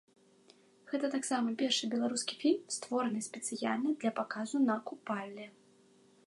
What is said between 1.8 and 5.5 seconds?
беларускі фільм, створаны спецыяльна для паказу на купале.